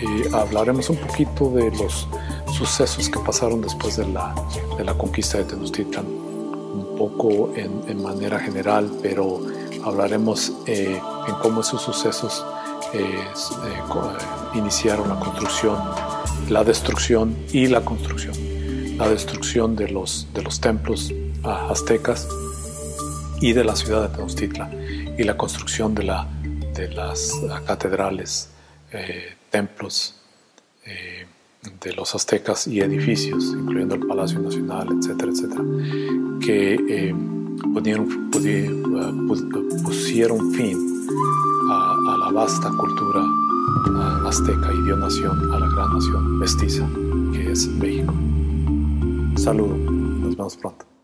y 0.00 0.34
hablaremos 0.34 0.90
un 0.90 0.96
poquito 0.96 1.48
de 1.50 1.70
los 1.70 2.06
sucesos 2.52 3.08
que 3.08 3.18
pasaron 3.20 3.62
después 3.62 3.96
de 3.96 4.06
la, 4.08 4.34
de 4.76 4.84
la 4.84 4.94
conquista 4.94 5.38
de 5.38 5.44
Tenochtitlan, 5.44 6.06
un 6.06 6.96
poco 6.98 7.52
en, 7.54 8.02
manera 8.02 8.38
general, 8.38 8.90
pero 9.02 9.40
hablaremos 9.84 10.52
eh, 10.66 11.00
en 11.28 11.34
cómo 11.36 11.60
esos 11.60 11.82
sucesos 11.82 12.44
eh, 12.98 13.78
iniciaron 14.54 15.08
la 15.08 15.18
construcción, 15.18 15.78
la 16.48 16.64
destrucción 16.64 17.36
y 17.52 17.66
la 17.66 17.84
construcción. 17.84 18.34
La 18.98 19.08
destrucción 19.08 19.76
de 19.76 19.88
los, 19.88 20.26
de 20.32 20.42
los 20.42 20.60
templos 20.60 21.12
ah, 21.44 21.68
aztecas 21.70 22.28
y 23.40 23.52
de 23.52 23.62
la 23.64 23.76
ciudad 23.76 24.08
de 24.08 24.16
Tenochtitlan 24.16 25.14
y 25.18 25.22
la 25.24 25.36
construcción 25.36 25.94
de 25.94 26.04
la 26.04 26.26
de 26.76 26.88
las 26.88 27.32
catedrales, 27.66 28.50
eh, 28.92 29.34
templos 29.50 30.14
eh, 30.84 31.26
de 31.80 31.92
los 31.94 32.14
aztecas 32.14 32.66
y 32.66 32.80
edificios, 32.80 33.54
incluyendo 33.58 33.94
el 33.94 34.06
Palacio 34.06 34.38
Nacional, 34.38 34.88
etcétera, 34.98 35.32
etcétera, 35.32 35.64
que 36.40 36.74
eh, 36.88 37.14
pusieron 39.84 40.52
fin 40.52 40.95
a, 41.70 42.16
la 42.18 42.30
vasta 42.32 42.70
cultura 42.70 43.22
azteca 44.26 44.72
y 44.72 44.82
dio 44.82 44.96
nación 44.96 45.52
a 45.52 45.60
la 45.60 45.68
gran 45.68 45.92
nación 45.92 46.38
mestiza 46.38 46.86
que 47.32 47.52
es 47.52 47.68
México. 47.68 48.12
Saludo, 49.36 49.76
nos 49.76 50.36
vemos 50.36 50.56
pronto. 50.56 50.95